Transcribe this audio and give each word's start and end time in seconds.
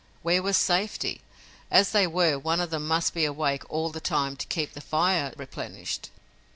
Where 0.23 0.41
was 0.41 0.57
safety? 0.57 1.21
As 1.69 1.91
they 1.91 2.07
were, 2.07 2.39
one 2.39 2.59
of 2.59 2.71
them 2.71 2.87
must 2.87 3.13
be 3.13 3.23
awake 3.23 3.61
all 3.69 3.91
the 3.91 4.01
time 4.01 4.35
to 4.37 4.47
keep 4.47 4.73
the 4.73 4.81
fire 4.81 5.31
replenished. 5.37 6.09